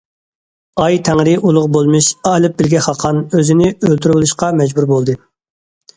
«ئاي 0.83 0.95
تەڭرى 1.09 1.35
ئۇلۇغ 1.49 1.67
بولمىش 1.75 2.09
ئالىپ 2.31 2.57
بىلگە 2.61 2.81
خاقان» 2.89 3.23
ئۆزىنى 3.35 3.69
ئۆلتۈرۈۋېلىشقا 3.75 4.51
مەجبۇر 4.63 4.89
بولدى. 4.95 5.17